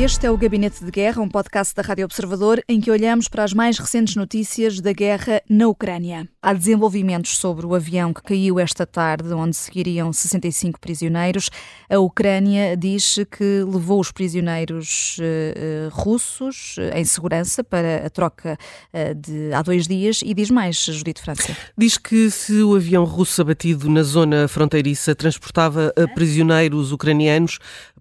Este 0.00 0.26
é 0.26 0.30
o 0.30 0.38
Gabinete 0.38 0.84
de 0.84 0.92
Guerra, 0.92 1.20
um 1.20 1.28
podcast 1.28 1.74
da 1.74 1.82
Rádio 1.82 2.04
Observador 2.04 2.62
em 2.68 2.80
que 2.80 2.88
olhamos 2.88 3.26
para 3.26 3.42
as 3.42 3.52
mais 3.52 3.78
recentes 3.78 4.14
notícias 4.14 4.80
da 4.80 4.92
guerra 4.92 5.42
na 5.50 5.66
Ucrânia. 5.66 6.28
Há 6.40 6.54
desenvolvimentos 6.54 7.36
sobre 7.36 7.66
o 7.66 7.74
avião 7.74 8.14
que 8.14 8.22
caiu 8.22 8.60
esta 8.60 8.86
tarde, 8.86 9.34
onde 9.34 9.56
seguiriam 9.56 10.12
65 10.12 10.78
prisioneiros. 10.78 11.50
A 11.90 11.98
Ucrânia 11.98 12.76
diz 12.76 13.16
que 13.28 13.64
levou 13.66 13.98
os 13.98 14.12
prisioneiros 14.12 15.18
uh, 15.18 15.90
russos 15.90 16.76
uh, 16.78 16.96
em 16.96 17.04
segurança 17.04 17.64
para 17.64 18.06
a 18.06 18.08
troca 18.08 18.56
uh, 18.94 19.14
de 19.16 19.52
há 19.52 19.62
dois 19.62 19.88
dias 19.88 20.20
e 20.24 20.32
diz 20.32 20.48
mais, 20.48 20.76
Judito 20.76 21.20
França. 21.20 21.56
Diz 21.76 21.98
que 21.98 22.30
se 22.30 22.62
o 22.62 22.76
avião 22.76 23.04
russo 23.04 23.42
abatido 23.42 23.90
na 23.90 24.04
zona 24.04 24.46
fronteiriça 24.46 25.12
transportava 25.12 25.92
prisioneiros 26.14 26.92
ucranianos 26.92 27.58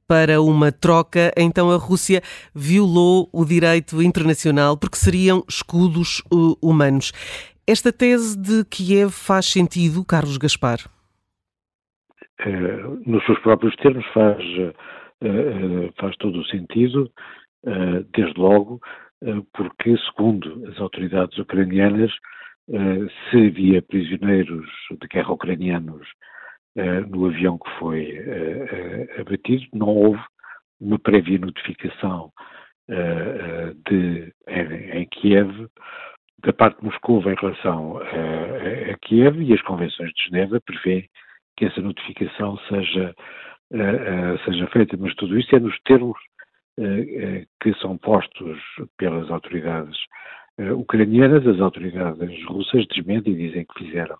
para 0.07 0.41
uma 0.41 0.71
troca, 0.71 1.31
então 1.37 1.69
a 1.69 1.75
Rússia 1.75 2.21
violou 2.55 3.29
o 3.33 3.43
direito 3.43 4.01
internacional 4.01 4.77
porque 4.77 4.95
seriam 4.95 5.43
escudos 5.47 6.23
humanos. 6.61 7.11
Esta 7.67 7.91
tese 7.91 8.39
de 8.39 8.63
Kiev 8.63 9.09
faz 9.11 9.47
sentido, 9.47 10.05
Carlos 10.05 10.37
Gaspar? 10.37 10.79
Uh, 12.39 13.01
nos 13.05 13.25
seus 13.25 13.39
próprios 13.39 13.75
termos 13.75 14.05
faz, 14.13 14.41
uh, 15.21 15.93
faz 15.99 16.15
todo 16.17 16.39
o 16.39 16.45
sentido, 16.45 17.11
uh, 17.65 18.05
desde 18.15 18.39
logo, 18.39 18.79
porque, 19.51 19.97
segundo 20.09 20.63
as 20.67 20.79
autoridades 20.79 21.35
ucranianas, 21.39 22.11
se 22.67 23.47
havia 23.47 23.81
prisioneiros 23.81 24.69
de 24.91 25.07
guerra 25.07 25.31
ucranianos 25.31 26.07
no 27.09 27.25
avião 27.25 27.57
que 27.57 27.69
foi 27.79 28.17
abatido, 29.19 29.65
não 29.73 29.87
houve 29.87 30.21
uma 30.79 30.99
prévia 30.99 31.39
notificação 31.39 32.31
de, 33.89 34.33
em, 34.47 34.99
em 34.99 35.05
Kiev 35.07 35.67
da 36.43 36.53
parte 36.53 36.79
de 36.79 36.85
Moscou 36.85 37.19
em 37.21 37.35
relação 37.35 37.97
a, 37.97 38.91
a, 38.91 38.97
Kiev 39.01 39.41
e 39.41 39.53
as 39.53 39.61
convenções 39.63 40.11
de 40.13 40.23
Genebra 40.25 40.61
prevêem 40.61 41.09
que 41.57 41.65
essa 41.65 41.81
notificação 41.81 42.57
seja, 42.69 43.15
seja 44.45 44.67
feita, 44.67 44.95
mas 44.97 45.15
tudo 45.15 45.37
isto 45.39 45.55
é 45.55 45.59
nos 45.59 45.77
termos 45.79 46.17
que 47.59 47.73
são 47.81 47.97
postos 47.97 48.59
pelas 48.97 49.29
autoridades 49.31 49.97
ucranianas, 50.59 51.45
as 51.47 51.59
autoridades 51.59 52.45
russas 52.45 52.85
desmentem 52.87 53.33
e 53.33 53.47
dizem 53.47 53.65
que 53.65 53.85
fizeram 53.85 54.17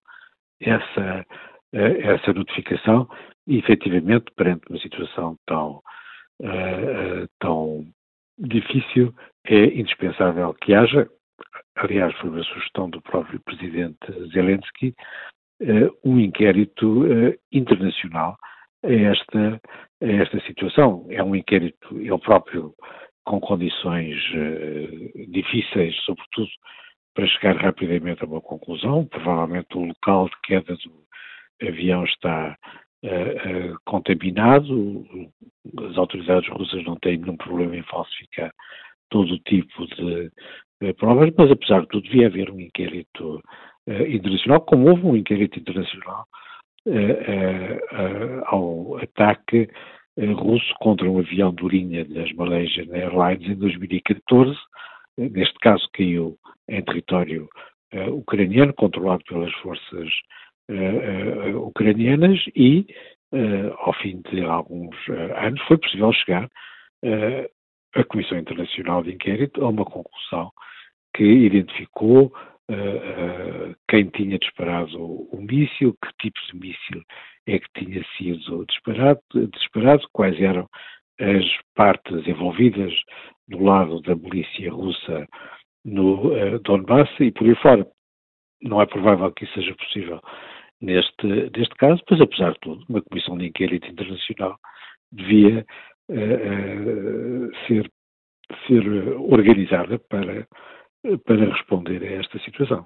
essa, 0.62 1.26
essa 1.73 2.34
notificação 2.34 3.08
e 3.46 3.58
efetivamente 3.58 4.26
perante 4.36 4.70
uma 4.70 4.80
situação 4.80 5.38
tão, 5.46 5.82
tão 7.40 7.86
difícil 8.38 9.14
é 9.46 9.66
indispensável 9.66 10.54
que 10.54 10.73
haja, 10.73 11.10
aliás, 11.76 12.14
foi 12.18 12.30
uma 12.30 12.44
sugestão 12.44 12.90
do 12.90 13.02
próprio 13.02 13.40
presidente 13.42 13.98
Zelensky, 14.34 14.94
uh, 15.62 15.98
um 16.04 16.20
inquérito 16.20 17.06
internacional 17.52 18.38
a 18.84 18.92
esta, 18.92 19.62
a 20.02 20.06
esta 20.06 20.40
situação. 20.42 21.06
É 21.10 21.23
um 21.23 21.36
inquérito, 21.36 22.00
ele 22.00 22.18
próprio, 22.20 22.73
com 23.26 23.40
condições 23.40 24.16
difíceis, 25.30 25.95
sobretudo 26.06 26.50
para 27.14 27.28
chegar 27.28 27.58
rapidamente 27.58 28.23
a 28.23 28.28
uma 28.28 28.42
conclusão. 28.42 29.06
Provavelmente 29.06 29.76
o 29.76 29.86
local 29.86 30.30
de 30.30 30.36
queda 30.44 30.76
do 30.76 31.08
avião 31.62 32.04
está 32.04 32.58
contaminado, 33.86 35.06
as 35.90 35.98
autoridades 35.98 36.50
russas 36.50 36.84
não 36.84 36.95
têm 36.98 37.18
nenhum 37.18 37.38
problema 37.38 37.76
em 37.76 37.84
falsificar 37.84 38.52
todo 39.10 39.34
o 39.34 39.40
tipo 39.40 39.86
de, 39.88 40.32
eh, 40.82 40.94
provas, 40.94 41.32
mas 41.36 41.52
apesar 41.52 41.82
de 41.82 41.88
tudo 41.88 42.04
devia 42.04 42.28
haver 42.28 42.52
um 42.52 42.60
inquérito 42.60 43.42
uh, 43.88 44.08
internacional, 44.08 44.62
como 44.62 44.90
houve 44.90 45.06
um 45.06 45.16
inquérito 45.16 45.60
internacional 45.60 46.26
uh, 46.86 48.44
ao 48.46 48.98
ataque 48.98 49.67
russo 50.36 50.73
contra 50.80 51.10
um 51.10 51.20
avião 51.20 51.54
de 51.54 51.67
linha 51.67 52.04
das 52.06 52.32
Malaysian 52.34 52.88
Airlines 52.92 53.48
em 53.50 53.56
2014. 53.56 54.56
Neste 55.17 55.54
caso 55.60 55.88
caiu 55.94 56.38
em 56.67 56.84
território 56.84 57.48
ucraniano, 58.14 58.73
controlado 58.73 59.23
pelas 59.26 59.54
forças 59.56 60.10
ucranianas 61.55 62.39
e, 62.55 62.86
ao 63.78 63.94
fim 63.94 64.22
de 64.30 64.44
alguns 64.44 64.95
anos, 65.10 65.61
foi 65.64 65.78
possível 65.78 66.11
chegar 66.14 66.50
a 67.95 68.04
Comissão 68.04 68.38
Internacional 68.38 69.04
de 69.04 69.14
Inquérito 69.14 69.64
a 69.64 69.70
uma 69.70 69.86
conclusão 69.86 70.52
que 71.16 71.23
identificou 71.23 72.32
uh, 72.70 73.72
uh, 73.72 73.76
quem 73.89 74.05
tinha 74.10 74.38
disparado 74.38 75.02
o, 75.02 75.30
o 75.32 75.42
míssil, 75.42 75.95
que 76.04 76.11
tipo 76.20 76.39
de 76.52 76.60
míssil 76.60 77.04
é 77.48 77.60
que 77.60 77.67
tinha 77.76 78.04
sido 78.17 78.66
disparado, 78.66 79.22
disparado, 79.54 80.08
quais 80.14 80.39
eram 80.39 80.70
as 81.20 81.45
partes 81.76 82.28
envolvidas 82.28 82.94
do 83.48 83.64
lado 83.64 84.02
da 84.02 84.16
milícia 84.16 84.72
russa 84.72 85.28
no 85.84 86.34
uh, 86.34 86.60
Donbass 86.60 87.10
e 87.20 87.32
por 87.32 87.48
aí 87.48 87.55
fora. 87.55 87.88
Não 88.61 88.82
é 88.82 88.86
provável 88.86 89.32
que 89.32 89.45
isso 89.45 89.54
seja 89.54 89.73
possível 89.76 90.22
neste, 90.82 91.27
neste 91.27 91.76
caso, 91.76 92.02
mas 92.10 92.21
apesar 92.21 92.54
de 92.54 92.60
tudo, 92.61 92.86
uma 92.89 93.02
comissão 93.02 93.38
de 93.38 93.48
inquérito 93.48 93.88
internacional 93.88 94.58
devia 95.11 95.65
uh, 96.10 97.49
ser, 97.67 97.92
ser 98.67 98.87
organizada 99.17 99.99
para, 99.99 100.48
para 101.26 101.54
responder 101.54 102.04
a 102.04 102.20
esta 102.20 102.39
situação. 102.39 102.86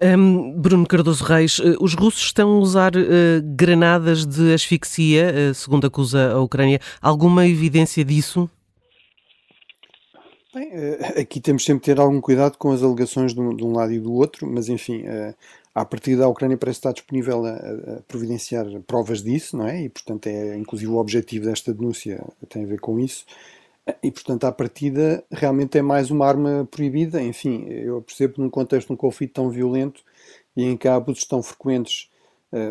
Um, 0.00 0.52
Bruno 0.52 0.86
Cardoso 0.86 1.24
Reis, 1.24 1.58
uh, 1.58 1.76
os 1.80 1.94
russos 1.94 2.22
estão 2.22 2.52
a 2.52 2.58
usar 2.58 2.92
uh, 2.94 3.42
granadas 3.56 4.24
de 4.24 4.54
asfixia, 4.54 5.50
uh, 5.50 5.54
segundo 5.54 5.88
acusa 5.88 6.32
a 6.32 6.40
Ucrânia. 6.40 6.78
Alguma 7.02 7.46
evidência 7.46 8.04
disso? 8.04 8.48
Bem, 10.54 10.70
aqui 11.20 11.40
temos 11.40 11.64
sempre 11.64 11.80
de 11.84 11.94
ter 11.94 12.00
algum 12.00 12.20
cuidado 12.20 12.56
com 12.58 12.70
as 12.70 12.82
alegações 12.82 13.34
de 13.34 13.40
um, 13.40 13.54
de 13.54 13.64
um 13.64 13.72
lado 13.72 13.92
e 13.92 13.98
do 13.98 14.12
outro, 14.12 14.46
mas 14.46 14.68
enfim, 14.68 15.02
a 15.80 15.84
partir 15.84 16.16
da 16.16 16.28
Ucrânia 16.28 16.56
parece 16.56 16.78
estar 16.78 16.92
disponível 16.92 17.44
a, 17.44 17.50
a, 17.52 18.02
providenciar 18.08 18.66
provas 18.86 19.22
disso, 19.22 19.56
não 19.56 19.66
é? 19.66 19.82
E, 19.82 19.88
portanto, 19.88 20.26
é 20.26 20.56
inclusive 20.56 20.90
o 20.90 20.96
objetivo 20.96 21.44
desta 21.44 21.72
denúncia 21.72 22.24
tem 22.48 22.64
a 22.64 22.66
ver 22.66 22.80
com 22.80 22.98
isso. 22.98 23.24
E, 24.02 24.10
portanto, 24.10 24.44
à 24.44 24.52
partida, 24.52 25.24
realmente 25.30 25.78
é 25.78 25.82
mais 25.82 26.10
uma 26.10 26.26
arma 26.26 26.68
proibida. 26.70 27.22
Enfim, 27.22 27.66
eu 27.68 28.02
percebo 28.02 28.34
num 28.38 28.50
contexto 28.50 28.88
de 28.88 28.92
um 28.94 28.96
conflito 28.96 29.34
tão 29.34 29.50
violento 29.50 30.02
e 30.56 30.64
em 30.64 30.76
que 30.76 30.88
há 30.88 30.96
abusos 30.96 31.24
tão 31.24 31.42
frequentes 31.42 32.10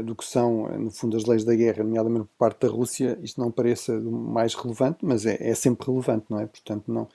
do 0.03 0.15
que 0.15 0.25
são, 0.25 0.67
no 0.79 0.89
fundo, 0.89 1.15
as 1.15 1.25
leis 1.25 1.43
da 1.43 1.53
guerra, 1.53 1.83
nomeadamente 1.83 2.25
por 2.25 2.37
parte 2.37 2.65
da 2.65 2.67
Rússia, 2.67 3.19
isto 3.21 3.39
não 3.39 3.51
pareça 3.51 3.93
mais 3.99 4.55
relevante, 4.55 4.99
mas 5.03 5.25
é, 5.25 5.37
é 5.39 5.53
sempre 5.53 5.85
relevante, 5.87 6.25
não 6.29 6.39
é? 6.39 6.47
Portanto, 6.47 6.91
não, 6.91 7.07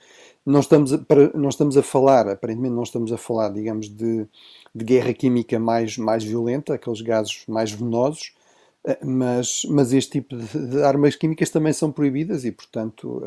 não, 0.45 0.61
estamos 0.61 0.93
a, 0.93 0.99
não 1.33 1.49
estamos 1.49 1.75
a 1.75 1.83
falar, 1.83 2.29
aparentemente, 2.29 2.73
não 2.73 2.83
estamos 2.83 3.11
a 3.11 3.17
falar, 3.17 3.49
digamos, 3.49 3.89
de 3.89 4.27
de 4.73 4.83
guerra 4.85 5.13
química 5.13 5.59
mais, 5.59 5.97
mais 5.97 6.23
violenta, 6.23 6.73
aqueles 6.73 7.01
gases 7.01 7.43
mais 7.47 7.71
venenosos, 7.71 8.33
eh, 8.85 8.97
mas, 9.03 9.63
mas 9.69 9.93
este 9.93 10.19
tipo 10.19 10.35
de, 10.35 10.83
armas 10.83 11.15
químicas 11.15 11.49
também 11.49 11.73
são 11.73 11.91
proibidas 11.91 12.43
e, 12.45 12.51
portanto, 12.51 13.21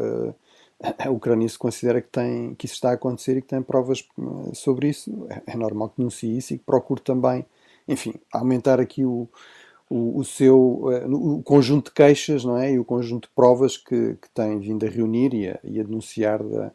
a 0.98 1.10
Ucrânia 1.10 1.48
se 1.48 1.58
considera 1.58 2.02
que, 2.02 2.08
tem, 2.08 2.54
que 2.54 2.66
isso 2.66 2.74
está 2.74 2.90
a 2.90 2.94
acontecer 2.94 3.36
e 3.36 3.42
que 3.42 3.48
tem 3.48 3.62
provas 3.62 4.06
eh, 4.18 4.54
sobre 4.54 4.88
isso. 4.88 5.26
É, 5.30 5.52
é 5.52 5.56
normal 5.56 5.90
que 5.90 5.98
denuncie 5.98 6.36
isso 6.36 6.54
e 6.54 6.58
que 6.58 6.64
procure 6.64 7.00
também, 7.00 7.46
enfim, 7.88 8.14
aumentar 8.32 8.80
aqui 8.80 9.04
o, 9.04 9.28
o, 9.88 10.18
o 10.18 10.24
seu 10.24 10.58
uh, 10.58 11.36
o 11.38 11.42
conjunto 11.42 11.86
de 11.86 11.94
queixas 11.94 12.44
não 12.44 12.56
é? 12.56 12.72
e 12.72 12.78
o 12.78 12.84
conjunto 12.84 13.28
de 13.28 13.34
provas 13.34 13.76
que, 13.76 14.14
que 14.14 14.28
tem 14.34 14.58
vindo 14.58 14.84
a 14.84 14.88
reunir 14.88 15.34
e 15.34 15.48
a, 15.48 15.58
e 15.62 15.80
a 15.80 15.82
denunciar 15.82 16.42
da, 16.42 16.72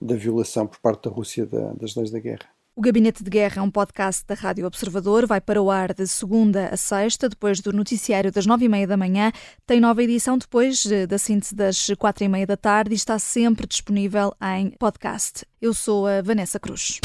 da 0.00 0.16
violação 0.16 0.66
por 0.66 0.78
parte 0.80 1.08
da 1.08 1.14
Rússia 1.14 1.46
da, 1.46 1.72
das 1.74 1.94
leis 1.94 2.10
da 2.10 2.18
guerra. 2.18 2.54
O 2.76 2.80
Gabinete 2.80 3.22
de 3.22 3.30
Guerra 3.30 3.60
é 3.60 3.62
um 3.62 3.70
podcast 3.70 4.26
da 4.26 4.34
Rádio 4.34 4.66
Observador. 4.66 5.28
Vai 5.28 5.40
para 5.40 5.62
o 5.62 5.70
ar 5.70 5.94
de 5.94 6.08
segunda 6.08 6.70
a 6.72 6.76
sexta, 6.76 7.28
depois 7.28 7.60
do 7.60 7.72
noticiário 7.72 8.32
das 8.32 8.46
nove 8.46 8.64
e 8.64 8.68
meia 8.68 8.84
da 8.84 8.96
manhã. 8.96 9.30
Tem 9.64 9.78
nova 9.78 10.02
edição 10.02 10.36
depois 10.36 10.84
eh, 10.86 11.06
da 11.06 11.16
síntese 11.16 11.54
das 11.54 11.86
quatro 11.96 12.24
e 12.24 12.28
meia 12.28 12.48
da 12.48 12.56
tarde 12.56 12.90
e 12.90 12.96
está 12.96 13.16
sempre 13.16 13.64
disponível 13.64 14.34
em 14.58 14.70
podcast. 14.70 15.46
Eu 15.62 15.72
sou 15.72 16.04
a 16.08 16.20
Vanessa 16.20 16.58
Cruz. 16.58 16.98